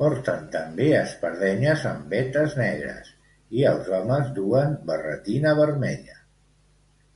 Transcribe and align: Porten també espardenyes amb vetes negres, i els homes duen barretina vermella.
Porten 0.00 0.42
també 0.56 0.88
espardenyes 0.96 1.86
amb 1.92 2.12
vetes 2.16 2.56
negres, 2.60 3.08
i 3.62 3.64
els 3.72 3.88
homes 4.00 4.30
duen 4.40 4.76
barretina 4.92 5.56
vermella. 5.64 6.22